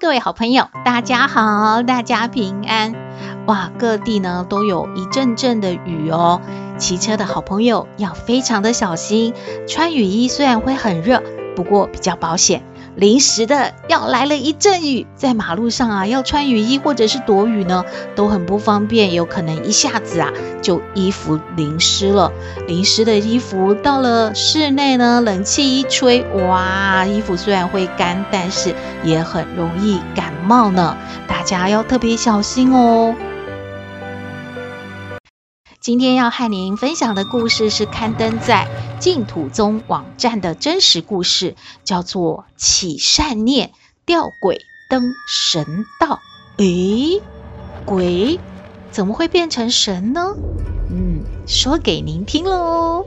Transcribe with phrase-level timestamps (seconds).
[0.00, 2.94] 各位好朋友，大家好，大家平安。
[3.46, 6.40] 哇，各地呢都有一阵阵的雨哦。
[6.78, 9.34] 骑车的好朋友要非常的小心，
[9.68, 11.22] 穿雨衣虽然会很热，
[11.54, 12.62] 不过比较保险。
[12.96, 22.32] 临时的要来了一阵雨，在马路上啊，要穿雨衣或者是躲雨呢，都很不方便，有可能一下子啊就衣服淋湿了。
[22.66, 30.96] 淋湿的衣服到了室内呢，冷气一吹，哇，衣服虽然会干，但是也很容易感冒呢。
[31.26, 33.14] 大家要特别小心哦。
[35.80, 43.70] 今天要和您分享的故事是刊登在净土宗网站的真实故事，叫做《起善念
[44.04, 46.20] 吊鬼登神道》。
[46.62, 47.22] 诶，
[47.86, 48.38] 鬼
[48.90, 50.34] 怎么会变成神呢？
[50.90, 53.06] 嗯，说给您听喽。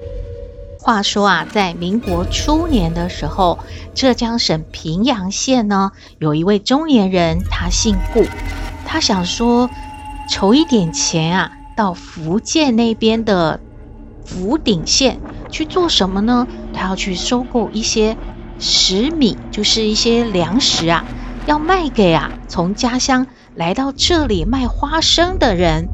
[0.79, 3.59] 话说啊，在民国初年的时候，
[3.93, 8.25] 浙江省平阳县呢，有一位中年人，他姓顾，
[8.83, 9.69] 他想说
[10.27, 11.51] 筹一点钱啊。
[11.75, 13.61] 到福建那边的
[14.25, 16.47] 福鼎县去做什么呢？
[16.71, 18.17] 他要去收购一些
[18.57, 21.05] 食米，就是一些粮食啊，
[21.45, 25.89] 要卖给啊从家乡来到这里卖花生的人，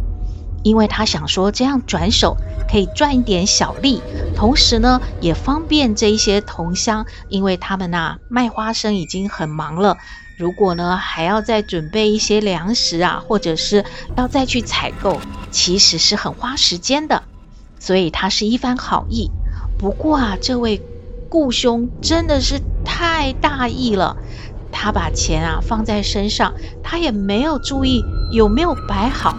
[0.64, 2.38] 因为他想说这样转手
[2.70, 4.02] 可以赚一点小利，
[4.36, 9.98] 同时呢也方便这一些同乡，因为他们呐、啊、卖花生已经很忙了。
[10.40, 13.84] 如果呢，还要再准备一些粮食啊，或者是
[14.16, 15.20] 要再去采购，
[15.52, 17.24] 其实是很花时间的。
[17.78, 19.30] 所以他是一番好意。
[19.78, 20.82] 不过啊，这位
[21.28, 24.16] 顾兄真的是太大意了。
[24.72, 28.02] 他把钱啊放在身上，他也没有注意
[28.32, 29.36] 有没有摆好。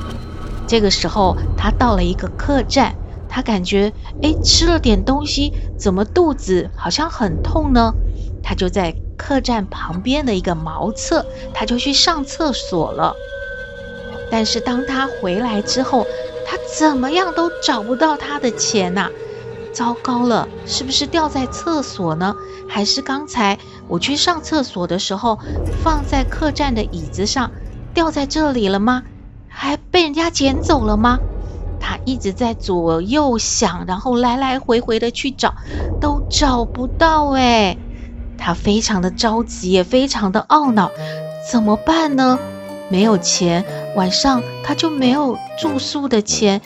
[0.66, 2.94] 这个时候，他到了一个客栈，
[3.27, 3.91] 他感觉
[4.21, 7.94] 诶，吃了点东西，怎么肚子好像很痛呢？
[8.43, 8.94] 他就在。
[9.20, 13.14] 客栈旁边的一个茅厕，他就去上厕所了。
[14.31, 16.06] 但是当他回来之后，
[16.47, 19.10] 他怎么样都找不到他的钱呐！
[19.75, 22.34] 糟糕了，是不是掉在厕所呢？
[22.66, 25.38] 还是刚才我去上厕所的时候
[25.84, 27.50] 放在客栈的椅子上
[27.92, 29.03] 掉在这里了吗？
[29.48, 31.19] 还被人家捡走了吗？
[31.78, 35.54] 他一直在左右想，然后来来回回的去找，
[36.00, 37.76] 都找不到哎。
[38.41, 40.91] 他非常的着急，也非常的懊恼，
[41.53, 42.39] 怎么办呢？
[42.89, 43.65] 没有钱，
[43.95, 46.61] 晚上他就没有住宿的钱，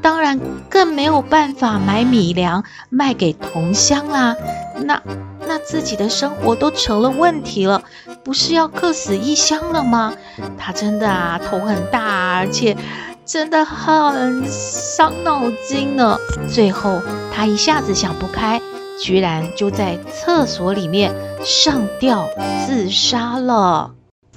[0.00, 0.38] 当然
[0.70, 4.36] 更没有办法买米粮卖给同乡啦。
[4.84, 5.02] 那
[5.48, 7.82] 那自己的生活都成了问题了，
[8.22, 10.14] 不是要客死异乡了吗？
[10.56, 12.76] 他真的啊，头很大，而且
[13.24, 16.16] 真的很伤脑筋呢。
[16.48, 17.02] 最后
[17.34, 18.60] 他一下子想不开。
[18.98, 21.14] 居然就在厕所里面
[21.44, 22.28] 上吊
[22.66, 23.92] 自杀了，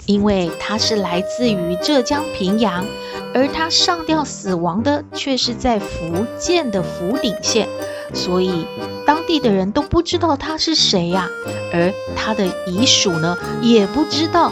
[0.06, 2.86] 因为他是来自于浙江平阳，
[3.34, 7.68] 而他上吊死亡的却是在福建的福鼎县，
[8.14, 8.66] 所以
[9.06, 11.30] 当地的人都不知道他是谁呀，
[11.74, 14.52] 而他的遗属呢也不知道。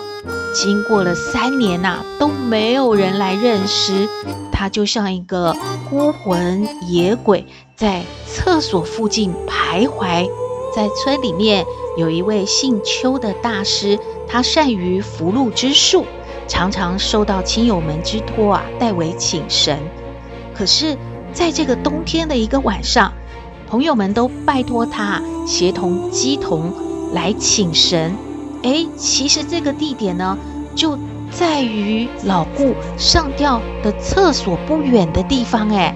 [0.53, 4.07] 经过了三年呐，都没有人来认尸，
[4.51, 5.56] 他就像一个
[5.90, 7.46] 孤魂野鬼，
[7.78, 10.28] 在厕所附近徘徊。
[10.74, 11.64] 在村里面
[11.96, 16.04] 有一位姓邱的大师，他善于符籙之术，
[16.48, 19.78] 常常受到亲友们之托啊，代为请神。
[20.56, 20.98] 可是，
[21.32, 23.14] 在这个冬天的一个晚上，
[23.70, 26.73] 朋友们都拜托他协同乩童
[27.14, 28.16] 来请神。
[28.64, 30.35] 诶，其实这个地点呢，
[30.73, 30.97] 就
[31.30, 35.70] 在于老顾上吊的厕所不远的地方。
[35.70, 35.94] 诶，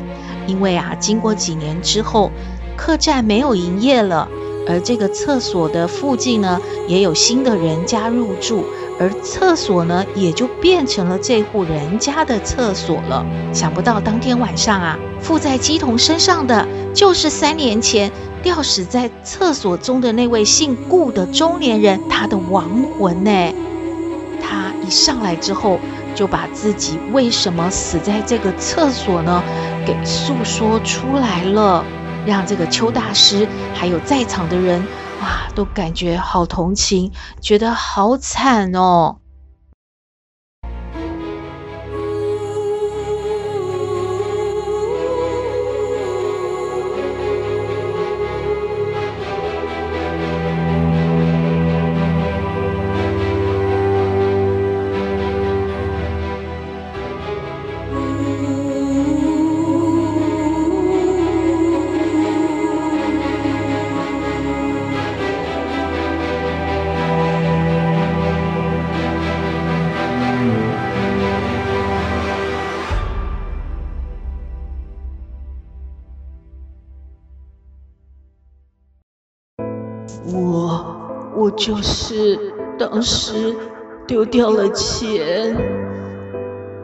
[0.51, 2.30] 因为啊，经过几年之后，
[2.75, 4.27] 客栈没有营业了，
[4.68, 6.59] 而这个厕所的附近呢，
[6.89, 8.65] 也有新的人家入住，
[9.00, 13.25] 而厕所呢，也就变成了这户人家的厕所了。
[13.53, 18.12] 想不到当天晚上啊，附在鸡童身上的，就是三年前。
[18.44, 22.68] 吊死在厕所中的那位姓顾的中年人，他的亡
[22.98, 23.53] 魂呢？
[24.42, 25.80] 他一上来之后，
[26.13, 29.42] 就把自己为什么死在这个厕所呢，
[29.86, 31.84] 给诉说出来了，
[32.25, 34.86] 让这个邱大师还有在场的人，
[35.22, 37.12] 哇，都感觉好同情，
[37.42, 39.20] 觉得好惨哦。
[81.63, 82.40] 就是
[82.80, 83.56] 当时
[84.08, 85.56] 丢掉了钱，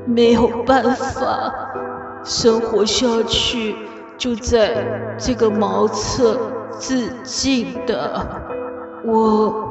[0.06, 1.52] 没有办法
[2.24, 3.76] 生活下去，
[4.20, 4.86] 就在
[5.18, 6.38] 这个茅厕
[6.78, 8.24] 自尽的。
[9.04, 9.68] 我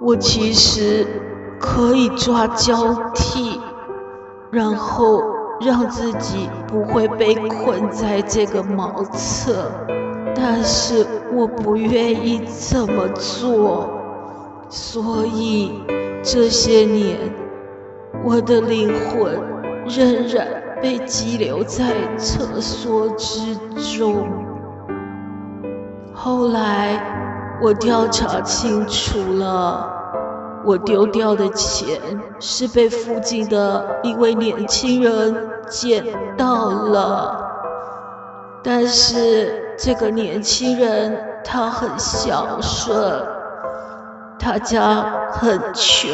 [0.00, 1.06] 我其实
[1.60, 3.60] 可以抓交替，
[4.50, 5.22] 然后
[5.60, 9.70] 让自己不会被困在这个茅厕。
[10.34, 13.88] 但是我不愿意这么做，
[14.68, 15.72] 所以
[16.22, 17.18] 这些年
[18.24, 19.40] 我的灵魂
[19.86, 20.46] 仍然
[20.82, 23.56] 被羁留在厕所之
[23.96, 24.26] 中。
[26.12, 27.00] 后来
[27.62, 29.88] 我调查清楚了，
[30.64, 31.98] 我丢掉的钱
[32.40, 36.04] 是被附近的一位年轻人捡
[36.36, 37.50] 到了，
[38.62, 39.62] 但是。
[39.78, 43.22] 这个年轻人他很孝顺，
[44.38, 46.10] 他家很穷，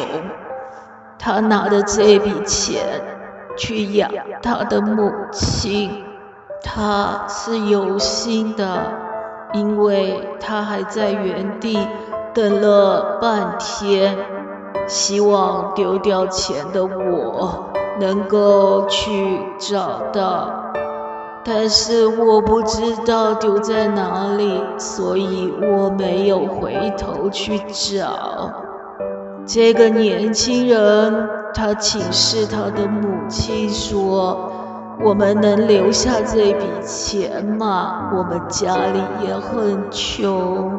[1.18, 2.80] 他拿着这笔钱
[3.56, 4.10] 去养
[4.42, 6.04] 他的母亲，
[6.62, 8.84] 他是有心的，
[9.52, 11.86] 因为他还在原地
[12.32, 14.16] 等了半天，
[14.86, 20.71] 希望丢掉钱的我能够去找到。
[21.44, 28.52] 但是我不知道丢在哪里，所以我没有回头去找。
[29.44, 34.52] 这个年轻人，他请示他的母亲说
[35.02, 38.12] ：“我们能留下这笔钱吗？
[38.16, 40.70] 我们家里也很穷。”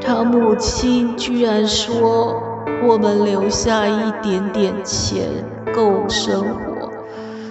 [0.00, 2.40] 他母亲居然说
[2.86, 5.26] ：“我们留下一点点钱
[5.74, 6.88] 够生活，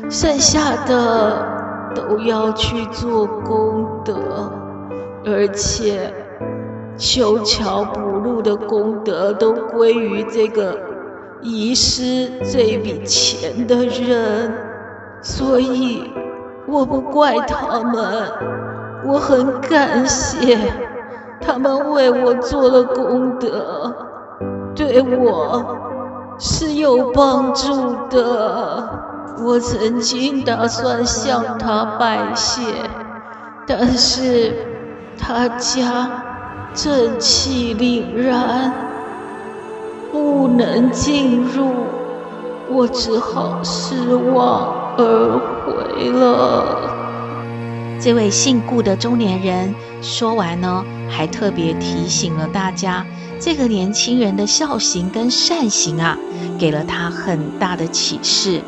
[0.09, 1.51] 剩下的……”
[1.95, 4.13] 都要去做功德，
[5.25, 6.13] 而且
[6.98, 10.78] 修桥补路的功德都归于这个
[11.42, 14.54] 遗失这笔钱的人，
[15.22, 16.12] 所以
[16.68, 18.31] 我不怪他们，
[19.06, 20.57] 我很感谢
[21.42, 23.94] 他们为我做了功德，
[24.75, 25.78] 对我
[26.40, 29.12] 是有帮助的。
[29.39, 32.62] 我曾经打算向他拜谢，
[33.65, 34.53] 但是
[35.18, 36.24] 他家
[36.74, 38.71] 正气凛然，
[40.12, 41.71] 不能进入，
[42.69, 46.91] 我只好失望而回了。
[48.00, 53.06] 这位姓顾的中年人说完呢，还特别提醒了大家，
[53.40, 56.18] 这个年轻人的孝行跟善行啊，
[56.59, 58.61] 给了他很大的启示。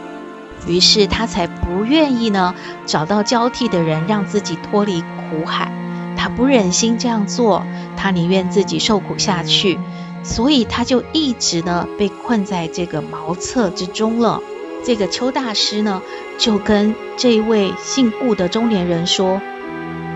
[0.67, 2.55] 于是他才不愿意呢，
[2.85, 5.71] 找到交替的人，让自己脱离苦海。
[6.17, 9.79] 他不忍心这样做，他宁愿自己受苦下去。
[10.23, 14.41] 所以他就一直呢被困在这个茅厕之中了。
[14.83, 16.01] 这个邱大师呢，
[16.39, 19.39] 就跟这位姓顾的中年人说：“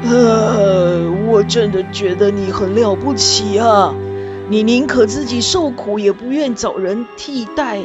[0.09, 3.93] 呃，我真的觉得你很了不起啊！
[4.47, 7.79] 你宁可自己受苦，也不愿找人替代。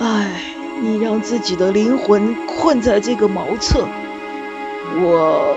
[0.00, 3.86] 唉。”你让自己的灵魂困在这个茅厕，
[5.00, 5.56] 我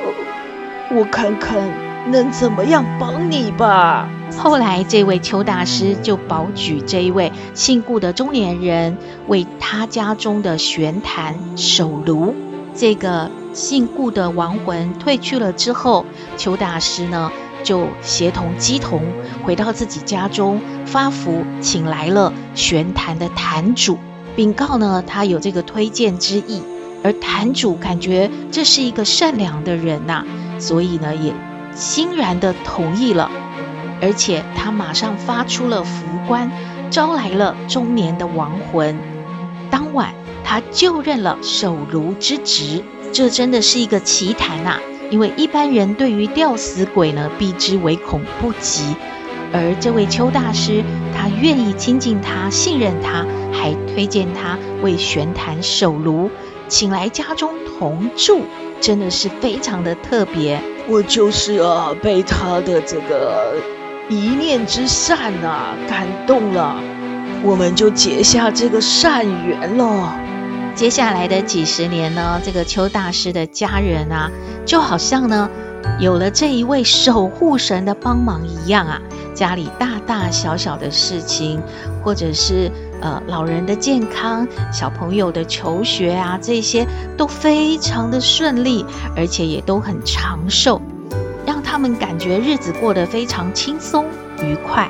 [0.96, 1.70] 我看看
[2.10, 4.10] 能怎么样帮你吧。
[4.38, 8.98] 后来，这位邱大师就保举这一位姓顾的中年人
[9.28, 12.34] 为他家中的玄坛守炉。
[12.74, 16.06] 这个姓顾的亡魂退去了之后，
[16.38, 17.30] 邱大师呢
[17.62, 19.02] 就协同姬童
[19.44, 23.98] 回到自己家中发福，请来了玄坛的坛主。
[24.40, 26.62] 禀告呢，他有这个推荐之意，
[27.04, 30.24] 而坛主感觉这是一个善良的人呐、
[30.58, 31.34] 所以呢也
[31.76, 33.30] 欣然的同意了，
[34.02, 36.50] 而且他马上发出了符官，
[36.90, 38.98] 招来了中年的亡魂。
[39.70, 42.82] 当晚他就任了守炉之职，
[43.12, 44.80] 这真的是一个奇谈呐，
[45.10, 48.96] 因为一般人对于吊死鬼呢避之唯恐不及。
[49.52, 50.82] 而这位邱大师，
[51.14, 53.26] 他愿意亲近他，信任他，
[53.60, 56.32] 还推荐他为玄坛守炉，
[56.70, 58.44] 请来家中同住，
[58.80, 60.62] 真的是非常的特别。
[60.88, 63.56] 我就是啊，被他的这个
[64.08, 66.82] 一念之善啊感动了，
[67.44, 70.16] 我们就结下这个善缘了。
[70.74, 74.32] 接下来的几十年呢，这个邱大师的家人啊，
[74.66, 75.50] 就好像呢，
[76.00, 79.02] 有了这一位守护神的帮忙一样啊。
[79.36, 81.62] 家里大大小小的事情，
[82.04, 82.72] 或者是
[83.02, 86.88] 呃老人的健康、小朋友的求学啊，这些
[87.18, 90.82] 都非常的顺利，而且也都很长寿，
[91.46, 94.06] 让他们感觉日子过得非常轻松
[94.42, 94.90] 愉快。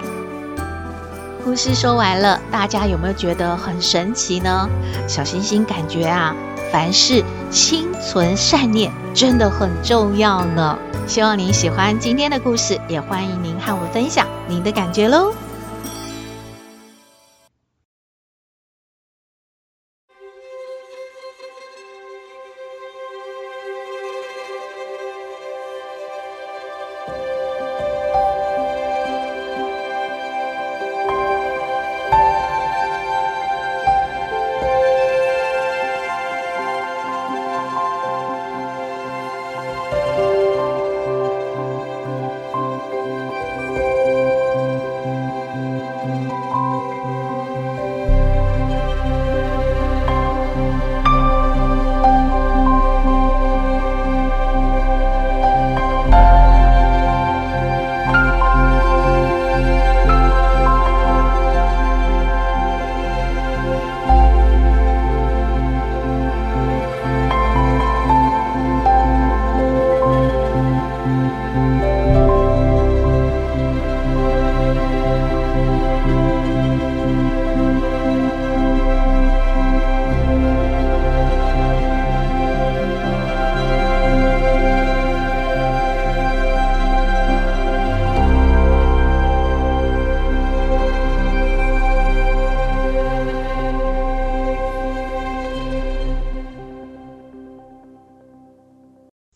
[1.43, 4.69] 故事说完了，大家有没有觉得很神奇呢？
[5.07, 6.35] 小星星感觉啊，
[6.71, 10.77] 凡事心存善念真的很重要呢。
[11.07, 15.33] 希望您喜欢今天的故事，也欢迎您和我分享您的感觉喽。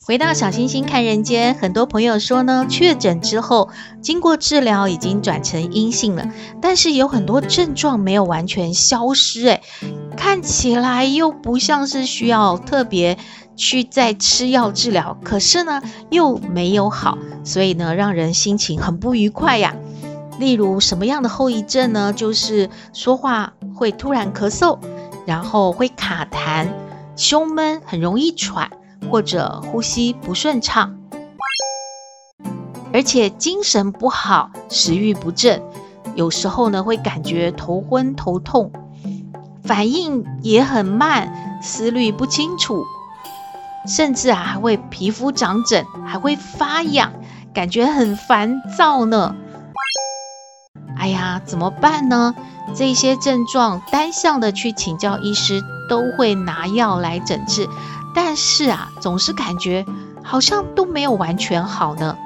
[0.06, 3.70] 回到小星星看人间，很多朋友说呢，确诊之后
[4.02, 6.30] 经过治疗已经转成阴性了，
[6.62, 9.62] 但是有很多症状没有完全消失，诶，
[10.18, 13.18] 看起来又不像是需要特别
[13.56, 19.74] 去再吃药治疗，可是呢又没有好，所以呢让人心情很不愉快呀。
[20.38, 22.12] 例如什么样的后遗症呢？
[22.12, 24.78] 就是说话会突然咳嗽，
[25.26, 26.68] 然后会卡痰，
[27.16, 28.70] 胸闷，很容易喘。
[29.10, 30.98] 或者呼吸不顺畅，
[32.92, 35.62] 而且精神不好，食欲不振，
[36.16, 38.72] 有时候呢会感觉头昏头痛，
[39.64, 42.84] 反应也很慢，思虑不清楚，
[43.88, 47.14] 甚至啊还会皮肤长疹，还会发痒，
[47.54, 49.36] 感觉很烦躁呢。
[50.98, 52.34] 哎呀，怎么办呢？
[52.76, 57.68] 这些症状单向的去请教医师，都会拿药来诊治。
[58.14, 59.86] 但是啊，总是感觉
[60.24, 62.18] 好像都没有完全好呢。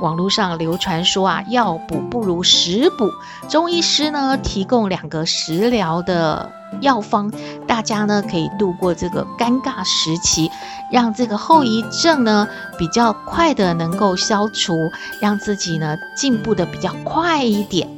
[0.00, 3.10] 网络上流传说啊，药补不如食补。
[3.48, 7.32] 中医师呢提供两个食疗的药方，
[7.66, 10.50] 大家呢可以度过这个尴尬时期，
[10.92, 12.46] 让这个后遗症呢
[12.78, 14.72] 比较快的能够消除，
[15.20, 17.88] 让自己呢进步的比较快一点。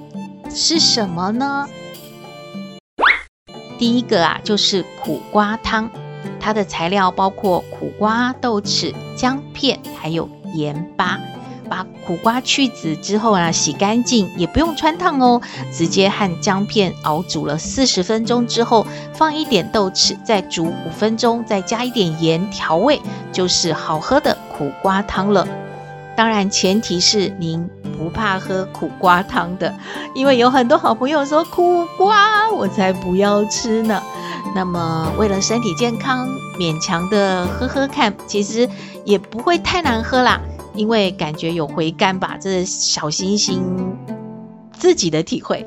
[0.49, 1.66] 是什么呢？
[3.78, 5.90] 第一个啊，就是苦瓜汤。
[6.40, 11.20] 它的材料包括苦瓜、豆豉、姜片，还有盐巴。
[11.68, 15.40] 把苦瓜去籽之后啊，洗干净，也不用汆烫哦，
[15.73, 25.47] 直接和姜片熬煮了四十分钟之后，放一点豆豉，再煮五分钟，再加一点盐调味，就是好喝的苦瓜汤了。
[26.16, 29.73] 当然，前提是您不怕喝苦瓜汤的，
[30.12, 34.02] 因为有很多好朋友说苦瓜，我才不要吃呢。
[34.54, 36.28] 那么，为了身体健康，
[36.59, 38.68] 勉强的喝喝看，其实
[39.04, 40.40] 也不会太难喝啦。
[40.75, 43.97] 因为感觉有回甘吧，这是小星星
[44.73, 45.66] 自己的体会。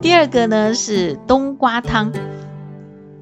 [0.00, 2.12] 第二个呢是冬瓜汤，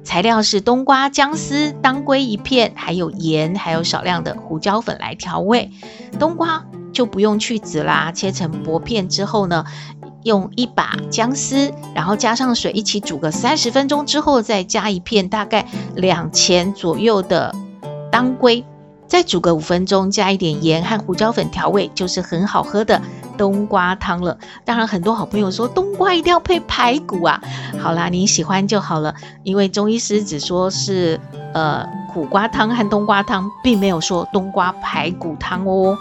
[0.03, 5.71] 材料是冬瓜、姜丝、当归一片，还有盐，还有少量的胡椒粉来调味。
[6.19, 9.65] 冬瓜就不用去籽啦，切成薄片之后呢，
[10.25, 17.53] 用一把姜丝，然后加上水一起煮个三十分钟之后，再加一片大概两钱左右的
[18.11, 18.65] 当归，
[19.07, 22.99] 再煮个五分钟，加一点盐和胡椒粉调味，就是很好喝的
[23.37, 24.35] 冬瓜汤了。
[24.65, 27.39] 当然，很多好朋友说冬瓜一定要配排骨啊。
[27.79, 29.13] 好啦，你喜欢就好了，
[29.43, 31.19] 因为中医师只说是
[31.53, 35.95] 呃苦瓜汤和冬瓜汤，并没有说冬瓜排骨汤哦。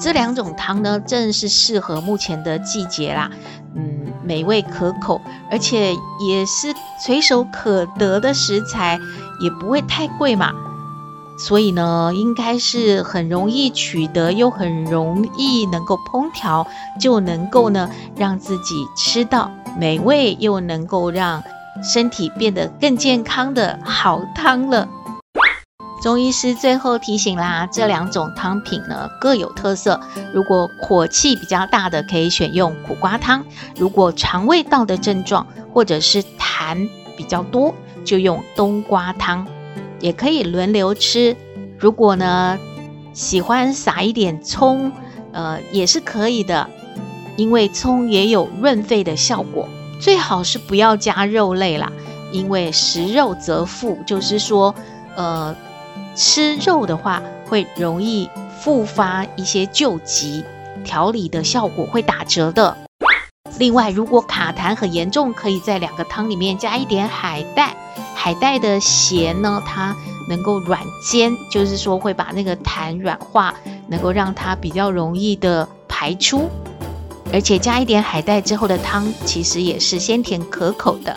[0.00, 3.30] 这两种汤呢，正是适合目前的季节啦。
[3.74, 8.98] 嗯，美味可口，而且也是随手可得的食材，
[9.40, 10.52] 也不会太贵嘛。
[11.38, 16.66] 所以呢，应该是很容易取得，又很容易能够烹调，
[17.00, 21.42] 就能够呢让自己吃到美味，又能够让
[21.80, 24.88] 身体变得更健康的好汤了。
[26.00, 30.00] 中医师最后提醒啦，这两种汤品呢各有特色。
[30.32, 33.42] 如果火气比较大的，可以选用苦瓜汤；
[33.76, 37.74] 如果肠胃道的症状或者是痰比较多，
[38.04, 39.46] 就用冬瓜汤。
[39.98, 41.36] 也可以轮流吃。
[41.76, 42.56] 如果呢
[43.12, 44.92] 喜欢撒一点葱，
[45.32, 46.70] 呃也是可以的，
[47.36, 49.68] 因为葱也有润肺的效果。
[50.00, 51.90] 最好是不要加肉类啦，
[52.30, 54.72] 因为食肉则复，就是说，
[55.16, 55.56] 呃。
[56.18, 58.28] 吃肉的话，会容易
[58.60, 60.42] 复发一些旧疾，
[60.84, 62.76] 调理的效果会打折的。
[63.56, 67.76] 另外，如果卡痰很严重，可以在两个汤里面加一点海带。
[68.16, 69.94] 海带的咸呢，它
[70.28, 73.54] 能够软坚，就是说会把那个痰软化，
[73.86, 76.50] 能够让它比较容易的排出。
[77.32, 81.16] 而且加一点海带之后的汤，其实也是鲜甜可口的。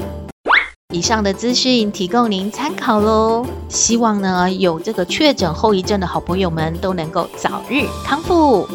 [0.92, 8.68] 以上的资讯提供您参考喽，希望呢有这个确诊后遗症的好朋友们都能够早日康复。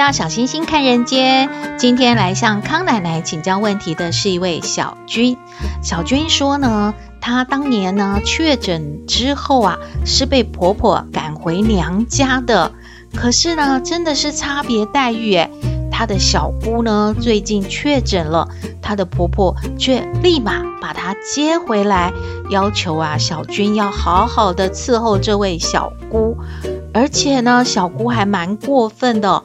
[0.00, 5.36] 到小星星看人间，今天来向康奶奶请教问题的是一位小君。
[5.82, 12.72] 小君说呢，她当年呢确诊之后啊，是被婆婆赶回娘家的。
[13.14, 15.50] 可是呢，真的是差别待遇诶。
[15.92, 18.48] 她的小姑呢最近确诊了，
[18.80, 22.10] 她的婆婆却立马把她接回来，
[22.48, 26.38] 要求啊小君要好好的伺候这位小姑。
[26.94, 29.44] 而且呢，小姑还蛮过分的。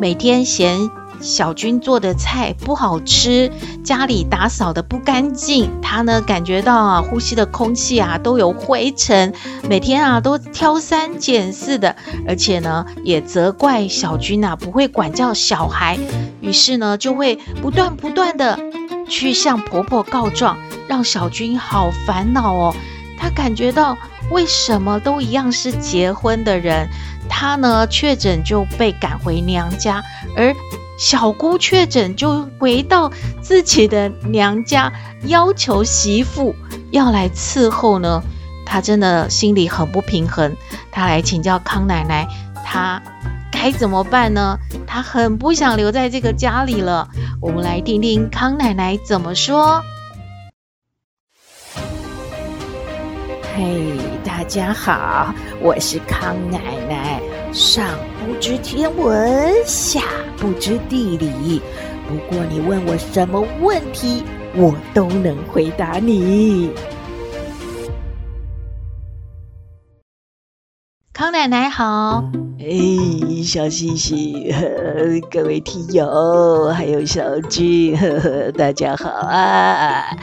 [0.00, 3.50] 每天嫌小军做的菜不好吃，
[3.82, 9.34] 家里打扫的不干净，他呢感觉到啊，呼吸的空气啊都有灰尘，
[9.68, 11.96] 每天啊都挑三拣四的，
[12.28, 15.98] 而且呢也责怪小军啊不会管教小孩，
[16.40, 18.56] 于是呢就会不断不断的
[19.08, 20.56] 去向婆婆告状，
[20.86, 22.74] 让小军好烦恼哦。
[23.20, 23.98] 他感觉到
[24.30, 26.88] 为什么都一样是结婚的人。
[27.28, 30.02] 他呢确诊就被赶回娘家，
[30.36, 30.54] 而
[30.98, 33.10] 小姑确诊就回到
[33.40, 34.92] 自己的娘家，
[35.24, 36.54] 要求媳妇
[36.90, 38.22] 要来伺候呢。
[38.66, 40.54] 他真的心里很不平衡，
[40.90, 42.28] 他来请教康奶奶，
[42.64, 43.00] 他
[43.50, 44.58] 该怎么办呢？
[44.86, 47.08] 他很不想留在这个家里了。
[47.40, 49.82] 我们来听听康奶奶怎么说。
[53.56, 56.97] 嘿大家好，我是康奶奶。
[57.58, 60.00] 上不知天文，下
[60.36, 61.60] 不知地理，
[62.06, 64.22] 不过你问我什么问题，
[64.54, 66.70] 我都能回答你。
[71.12, 74.54] 康奶奶好，哎，小星星，
[75.28, 80.16] 各位听友，还有小君，呵呵，大家好啊。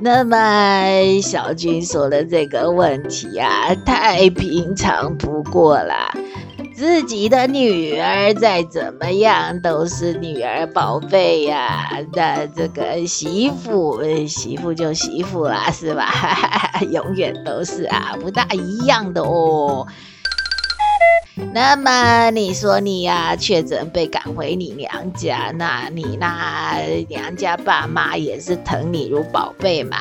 [0.00, 6.10] 那么小军说的这个问题啊，太平常不过了。
[6.82, 16.12] 自己的女儿再怎么样都是女儿宝贝呀，那这个媳妇，媳妇就媳妇啦，是吧？
[16.90, 19.86] 永远都是啊，不大一样的哦。
[21.54, 29.98] 那么你说你呀、啊，确诊被赶回你娘家，那你那娘家爸妈也是疼你如宝贝嘛？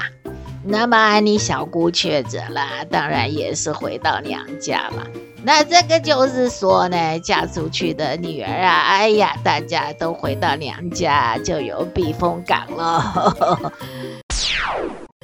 [0.65, 5.05] 那么你小姑确诊了，当然也是回到娘家嘛。
[5.43, 13.71] 那这个就是说呢，嫁出去的女儿啊，哎呀，大家都回到娘家就有避风港喽。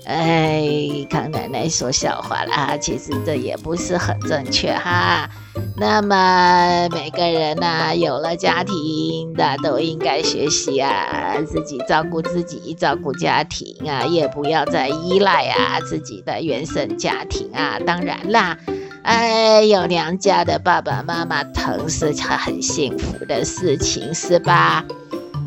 [0.06, 0.65] 哎，
[1.10, 5.30] 康奶奶说笑话啦，其实这也不是很正确哈。
[5.75, 17.77] 那么每个人呢、有了家庭，那都应该学习啊，自己照顾自己，照顾家庭啊，也不要再依赖啊自己的原生家庭啊。
[17.86, 18.58] 当然啦，
[19.03, 24.83] 哎，有娘家的爸爸妈妈疼是很幸福的事情，是吧？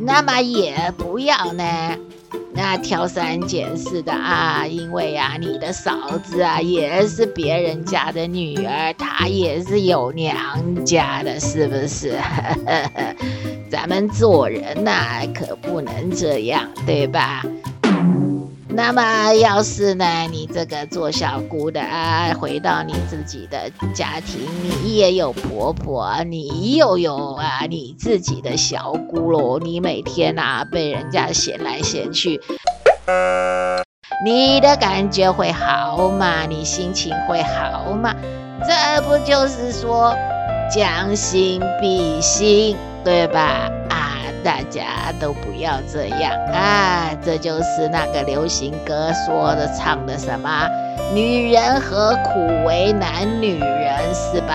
[0.00, 1.64] 那么也不要呢。
[2.52, 12.18] 那挑三拣四的啊，因为啊，你的嫂子啊也是别人家的女儿，她也是有娘家的，是不是？
[13.70, 17.44] 咱们做人呐、可不能这样，对吧？
[18.72, 24.40] 那么，要是呢，你这个做小姑的啊，回到你自己的家庭，
[24.85, 32.40] 你也有婆婆，你又有啊你自己的小姑喽，你每天、啊、被人家嫌来嫌去，
[34.24, 36.46] 你的感觉会好吗？
[36.48, 38.14] 你心情会好吗？
[38.66, 40.14] 这不就是说
[40.72, 43.68] 将心比心，对吧？
[43.88, 44.10] 啊，
[44.42, 47.11] 大家都不要这样啊！
[47.24, 50.68] 这就是那个流行歌说的唱的什么？
[51.12, 54.55] 女人何苦为难女人，是吧？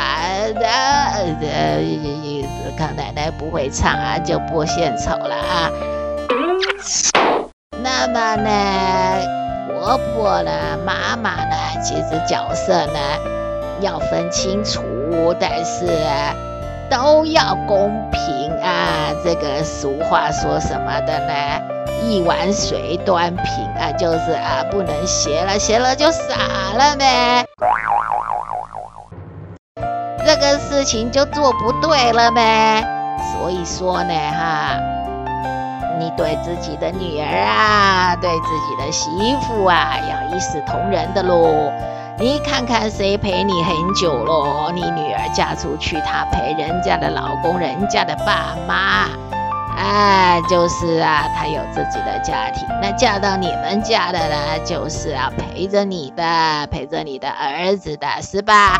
[0.64, 1.82] 啊，呃，
[2.78, 5.70] 康奶奶不会唱啊，就不献丑了啊。
[7.84, 8.50] 那么呢，
[9.68, 10.52] 婆婆呢，
[10.86, 13.00] 妈妈呢，其实角色呢
[13.82, 14.82] 要分清楚，
[15.40, 15.86] 但是
[16.90, 19.14] 都要公平啊。
[19.24, 21.34] 这个俗话说什么的呢？
[22.04, 26.36] 一碗水端平啊，就是啊，不能邪了，邪了就傻
[26.78, 27.46] 了呗。
[30.26, 32.84] 这个事情就做不对了呗。
[33.34, 34.80] 所以说呢，哈，
[35.98, 41.72] 你对自己的女儿啊，对自己的媳妇啊，要一视同仁的喽。
[42.18, 44.72] 你看看谁陪你很久了？
[44.74, 49.10] 你女儿嫁出去，她陪人家的老公，人家的爸妈。
[49.78, 52.66] 哎，就是啊，她有自己的家庭。
[52.82, 58.80] 那嫁到你们家的呢，就是要陪着你的，陪着你的儿子的，是吧？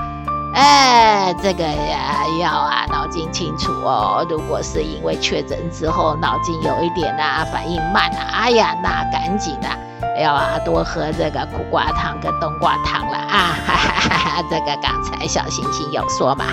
[0.56, 4.26] 哎，这个呀，要啊，脑筋清楚哦。
[4.30, 9.76] 如果是因为确诊之后脑筋有一点啊，反应慢啊，哎呀，那赶紧啊，
[10.18, 13.58] 要啊，多喝这个苦瓜汤跟冬瓜汤了啊。
[13.68, 16.46] 哈哈哈哈，这个刚才小星星有说嘛。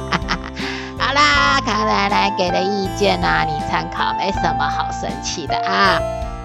[0.99, 6.01] 好啦，康奶奶给的意见呢、啊，你参考，没什么好生气的啊。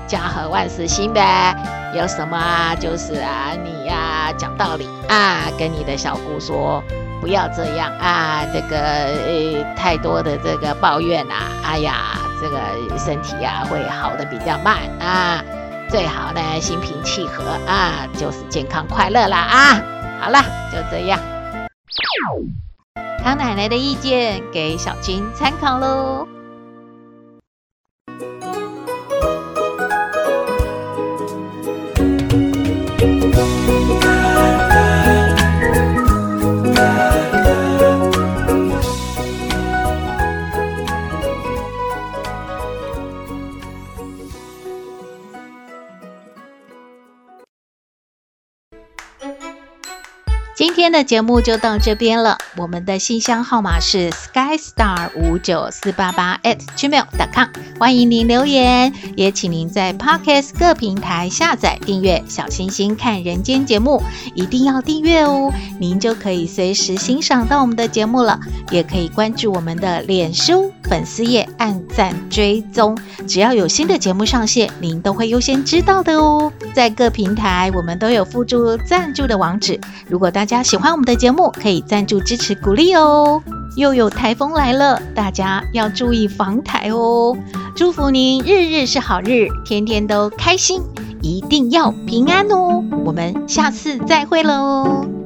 [0.07, 1.55] 家和万事兴呗，
[1.95, 2.75] 有什么啊？
[2.79, 6.81] 就是啊，你呀、讲道理啊，跟你的小姑说，
[7.19, 15.43] 不要这样啊，这个呃太多的这个抱怨呐、啊，哎呀，这个身体呀、啊、会好的比较慢啊，
[15.89, 19.81] 最好呢心平气和啊，就是健康快乐啦啊。
[20.19, 20.39] 好了，
[20.71, 21.19] 就这样。
[23.23, 26.36] 唐奶奶的意见给小军参考喽。
[50.57, 52.35] 今天的节目就到这边了。
[52.55, 64.01] 我们的信箱号码是 skystar 五九四八八 at gmail.com，欢迎您留言，也请您在 Podcast 各平台下载订阅小星星看人间节目，
[64.33, 68.39] 一定要订阅哦，您就可以随时欣赏到我们的节目了。
[68.71, 76.51] 也可以关注我们的脸书粉丝页，按赞追踪，只要有新的节目上线，您都会优先知道的哦。
[76.73, 83.43] 在各平台我们都有附注赞助的网址，如果大大家喜欢我们的节目，可以赞助支持鼓励哦。
[83.75, 87.35] 又有台风来了，大家要注意防台哦。
[87.75, 90.81] 祝福您日日是好日，天天都开心，
[91.21, 92.81] 一定要平安哦。
[93.03, 95.16] 我们下次再会喽。